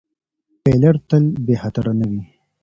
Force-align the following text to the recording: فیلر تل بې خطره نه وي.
فیلر 0.61 0.95
تل 1.09 1.23
بې 1.45 1.55
خطره 1.61 1.91
نه 1.99 2.05
وي. 2.11 2.21